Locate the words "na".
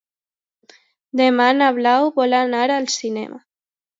1.59-1.67